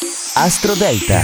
Astro 0.00 0.74
Delta. 0.74 1.22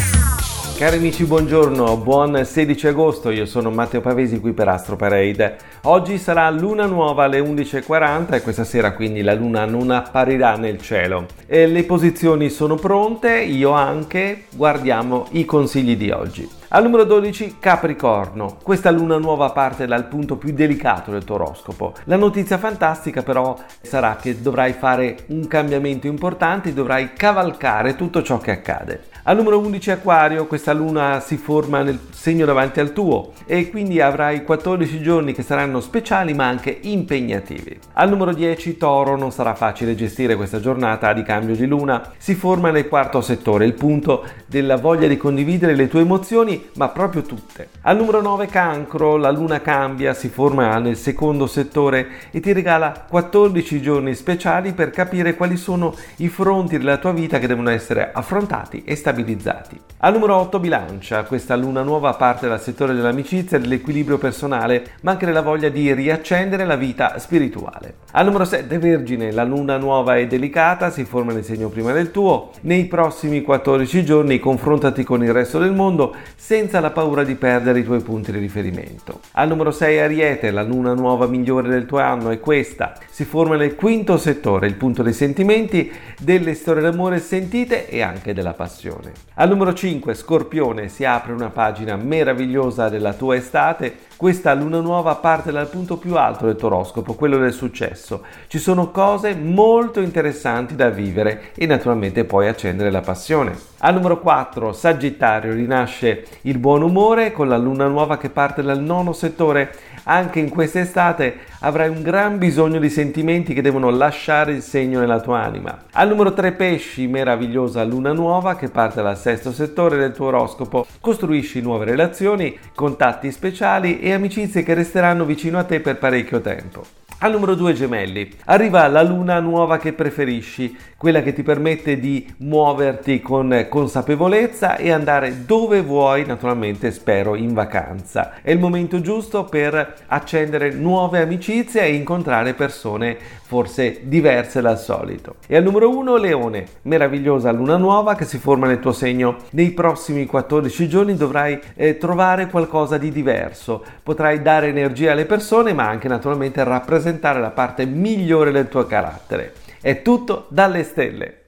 Cari 0.77 0.97
amici, 0.97 1.25
buongiorno, 1.25 1.97
buon 1.99 2.45
16 2.45 2.89
agosto, 2.89 3.31
io 3.31 3.47
sono 3.47 3.71
Matteo 3.71 4.01
Pavesi 4.01 4.41
qui 4.41 4.53
per 4.53 4.67
Astro 4.67 4.97
Parade. 4.97 5.57
Oggi 5.83 6.19
sarà 6.19 6.51
luna 6.51 6.85
nuova 6.87 7.23
alle 7.23 7.39
11.40 7.39 8.35
e 8.35 8.43
questa 8.43 8.65
sera 8.65 8.95
quindi 8.95 9.23
la 9.23 9.35
luna 9.35 9.65
non 9.65 9.93
apparirà 9.93 10.57
nel 10.57 10.81
cielo. 10.81 11.27
E 11.47 11.69
le 11.69 11.85
posizioni 11.85 12.51
sono 12.51 12.75
pronte, 12.75 13.39
io 13.43 13.71
anche, 13.71 14.47
guardiamo 14.51 15.29
i 15.31 15.45
consigli 15.45 15.97
di 15.97 16.11
oggi. 16.11 16.49
Al 16.75 16.83
numero 16.83 17.05
12 17.05 17.59
Capricorno. 17.61 18.57
Questa 18.61 18.91
luna 18.91 19.17
nuova 19.17 19.51
parte 19.51 19.87
dal 19.87 20.09
punto 20.09 20.35
più 20.35 20.53
delicato 20.53 21.13
del 21.13 21.23
tuo 21.23 21.37
oroscopo. 21.37 21.95
La 22.07 22.17
notizia 22.17 22.59
fantastica 22.59 23.23
però 23.23 23.57
sarà 23.81 24.17
che 24.21 24.43
dovrai 24.43 24.73
fare 24.73 25.19
un 25.29 25.47
cambiamento 25.47 26.09
importante, 26.09 26.75
dovrai 26.75 27.13
cavalcare 27.13 27.95
tutto 27.95 28.25
ciò 28.25 28.39
che 28.39 28.51
accade. 28.51 29.05
Al 29.27 29.37
numero 29.37 29.59
11 29.61 29.93
Aquario, 29.93 30.47
questa 30.47 30.73
luna 30.73 31.21
si 31.21 31.37
forma 31.37 31.83
nel 31.83 31.99
segno 32.11 32.45
davanti 32.45 32.81
al 32.81 32.93
tuo 32.93 33.33
e 33.47 33.71
quindi 33.71 34.01
avrai 34.01 34.43
14 34.43 35.01
giorni 35.01 35.33
che 35.33 35.43
saranno 35.43 35.81
speciali 35.81 36.35
ma 36.35 36.47
anche 36.47 36.77
impegnativi. 36.83 37.79
Al 37.95 38.11
numero 38.11 38.35
10 38.35 38.77
Toro, 38.77 39.17
non 39.17 39.31
sarà 39.31 39.55
facile 39.55 39.95
gestire 39.95 40.35
questa 40.35 40.61
giornata 40.61 41.13
di 41.13 41.23
cambio 41.23 41.55
di 41.55 41.67
luna. 41.67 42.13
Si 42.19 42.35
forma 42.35 42.71
nel 42.71 42.89
quarto 42.89 43.21
settore, 43.21 43.65
il 43.65 43.75
punto 43.75 44.27
della 44.45 44.77
voglia 44.77 45.07
di 45.07 45.17
condividere 45.17 45.75
le 45.75 45.89
tue 45.89 46.01
emozioni 46.01 46.64
ma 46.77 46.89
proprio 46.89 47.23
tutte. 47.23 47.69
Al 47.83 47.97
numero 47.97 48.21
9 48.21 48.47
cancro, 48.47 49.17
la 49.17 49.31
luna 49.31 49.61
cambia, 49.61 50.15
si 50.15 50.29
forma 50.29 50.79
nel 50.79 50.97
secondo 50.97 51.47
settore 51.47 52.09
e 52.31 52.41
ti 52.41 52.53
regala 52.53 53.07
14 53.09 53.81
giorni 53.81 54.15
speciali 54.15 54.73
per 54.73 54.91
capire 54.91 55.35
quali 55.35 55.57
sono 55.57 55.95
i 56.17 56.29
fronti 56.29 56.79
della 56.79 56.99
tua 56.99 57.13
vita 57.13 57.39
che 57.39 57.47
devono 57.47 57.71
essere 57.71 58.11
affrontati 58.13 58.83
e 58.85 58.97
stabilizzati. 58.97 59.81
Al 60.05 60.13
numero 60.13 60.37
8 60.37 60.59
bilancia, 60.59 61.23
questa 61.23 61.57
luna 61.57 61.81
nuova 61.81 62.13
parte 62.13 62.47
dal 62.47 62.61
settore 62.61 62.93
dell'amicizia 62.93 63.57
e 63.57 63.61
dell'equilibrio 63.61 64.19
personale, 64.19 64.97
ma 65.01 65.13
anche 65.13 65.25
della 65.25 65.41
voglia 65.41 65.71
di 65.71 65.95
riaccendere 65.95 66.67
la 66.67 66.77
vita 66.77 67.19
spirituale. 67.19 67.95
Al 68.11 68.27
numero 68.27 68.45
7 68.45 68.79
vergine, 68.79 69.33
la 69.33 69.45
luna 69.45 69.79
nuova 69.79 70.17
e 70.17 70.27
delicata, 70.27 70.91
si 70.91 71.07
forma 71.07 71.33
nel 71.33 71.43
segno 71.43 71.71
prima 71.71 71.93
del 71.93 72.11
tuo. 72.11 72.51
Nei 72.61 72.85
prossimi 72.85 73.41
14 73.41 74.05
giorni 74.05 74.39
confrontati 74.39 75.05
con 75.05 75.25
il 75.25 75.33
resto 75.33 75.59
del 75.59 75.73
mondo, 75.73 76.15
senza 76.37 76.81
la 76.81 76.91
paura 76.91 77.25
di 77.25 77.37
perdere 77.37 77.79
i 77.79 77.85
tuoi 77.85 78.03
punti 78.03 78.31
di 78.31 78.39
riferimento. 78.39 79.21
Al 79.33 79.49
numero 79.49 79.71
6 79.71 80.01
Ariete, 80.01 80.51
la 80.51 80.63
luna 80.63 80.93
nuova 80.93 81.27
migliore 81.27 81.71
del 81.71 81.87
tuo 81.87 82.01
anno 82.01 82.29
è 82.29 82.41
questa. 82.41 82.93
Si 83.09 83.25
forma 83.25 83.57
nel 83.57 83.75
quinto 83.75 84.19
settore, 84.19 84.67
il 84.67 84.75
punto 84.75 85.03
dei 85.03 85.15
sentimenti, 85.15 85.91
delle 86.21 86.53
storie 86.53 86.83
d'amore 86.83 87.21
sentite 87.21 87.89
e 87.89 88.03
anche 88.03 88.35
della 88.35 88.53
passione. 88.53 89.13
Al 89.37 89.49
numero 89.49 89.73
5 89.95 90.15
Scorpione, 90.15 90.89
si 90.89 91.05
apre 91.05 91.33
una 91.33 91.51
pagina 91.51 91.95
meravigliosa 91.95 92.89
della 92.89 93.13
tua 93.13 93.37
estate. 93.37 93.97
Questa 94.17 94.55
luna 94.55 94.79
nuova 94.79 95.17
parte 95.17 95.51
dal 95.51 95.69
punto 95.69 95.97
più 95.97 96.17
alto 96.17 96.47
del 96.47 96.55
tuo 96.55 96.69
oroscopo, 96.69 97.15
quello 97.15 97.37
del 97.37 97.53
successo. 97.53 98.23
Ci 98.47 98.59
sono 98.59 98.93
cose 98.93 99.35
molto 99.35 100.01
interessanti 100.01 100.77
da 100.77 100.89
vivere 100.89 101.51
e 101.57 101.67
naturalmente 101.67 102.25
puoi 102.25 102.47
accendere 102.47 102.93
la 102.93 103.01
passione. 103.01 103.73
Al 103.79 103.95
numero 103.95 104.21
4 104.21 104.73
Sagittario 104.73 105.53
rinasce 105.53 106.25
il 106.43 106.59
buon 106.59 106.83
umore 106.83 107.33
con 107.33 107.49
la 107.49 107.59
luna 107.59 107.89
nuova 107.89 108.17
che 108.17 108.31
parte 108.31 108.63
dal 108.63 108.81
nono 108.81 109.13
settore. 109.13 109.75
Anche 110.05 110.39
in 110.39 110.49
quest'estate 110.49 111.39
avrai 111.61 111.89
un 111.89 112.03
gran 112.03 112.39
bisogno 112.39 112.79
di 112.79 112.91
sentimenti 112.91 113.53
che 113.53 113.63
devono 113.63 113.91
lasciare 113.91 114.53
il 114.53 114.63
segno 114.63 115.01
nella 115.01 115.21
tua 115.21 115.41
anima. 115.41 115.85
Al 115.93 116.09
numero 116.09 116.33
3 116.33 116.53
pesci, 116.53 117.07
meravigliosa 117.07 117.83
luna 117.85 118.13
nuova 118.13 118.55
che 118.55 118.69
parte 118.69 119.03
dal 119.03 119.19
sesto 119.19 119.51
settore 119.51 119.97
del 119.97 120.13
tuo 120.13 120.27
oroscopo. 120.27 120.87
Costruisci 121.01 121.61
nuove 121.61 121.85
relazioni, 121.85 122.57
contatti 122.75 123.31
speciali 123.33 124.01
e 124.05 124.13
amicizie 124.13 124.63
che 124.63 124.75
resteranno 124.75 125.25
vicino 125.25 125.59
a 125.59 125.65
te 125.65 125.81
per 125.81 125.97
parecchio 125.97 126.43
tempo. 126.43 127.04
Al 127.25 127.33
numero 127.33 127.55
2 127.55 127.73
gemelli, 127.73 128.31
arriva 128.45 128.87
la 128.87 129.03
luna 129.03 129.41
nuova 129.41 129.79
che 129.79 129.95
preferisci, 129.95 130.77
quella 130.99 131.23
che 131.23 131.33
ti 131.33 131.43
permette 131.43 131.99
di 131.99 132.31
muoverti 132.41 133.23
con 133.23 133.67
consapevolezza 133.71 134.77
e 134.77 134.91
andare 134.91 135.47
dove 135.47 135.81
vuoi, 135.81 136.27
naturalmente 136.27 136.91
spero 136.91 137.35
in 137.35 137.55
vacanza. 137.55 138.43
È 138.43 138.51
il 138.51 138.59
momento 138.59 139.01
giusto 139.01 139.45
per 139.45 140.03
accendere 140.07 140.73
nuove 140.73 141.23
amicizie 141.23 141.85
e 141.85 141.95
incontrare 141.95 142.53
persone 142.53 143.17
forse 143.45 144.01
diverse 144.03 144.61
dal 144.61 144.79
solito. 144.79 145.37
E 145.47 145.57
al 145.57 145.63
numero 145.63 145.97
1 145.97 146.17
leone, 146.17 146.67
meravigliosa 146.83 147.53
luna 147.53 147.79
nuova 147.79 148.17
che 148.17 148.25
si 148.27 148.37
forma 148.37 148.67
nel 148.67 148.81
tuo 148.81 148.93
segno. 148.93 149.37
Nei 149.51 149.71
prossimi 149.71 150.27
14 150.27 150.89
giorni 150.89 151.15
dovrai 151.15 151.59
eh, 151.75 151.97
trovare 151.97 152.49
qualcosa 152.49 152.99
di 152.99 153.11
diverso, 153.11 153.83
potrai 154.03 154.43
dare 154.43 154.69
energia 154.69 155.13
alle 155.13 155.25
persone 155.25 155.73
ma 155.73 155.89
anche 155.89 156.09
naturalmente 156.09 156.63
rappresentare 156.65 157.13
rappresentare 157.15 157.41
la 157.41 157.51
parte 157.51 157.87
migliore 157.87 158.51
del 158.51 158.69
tuo 158.69 158.87
carattere. 158.87 159.53
È 159.81 160.03
tutto 160.03 160.47
dalle 160.49 160.83
stelle. 160.83 161.44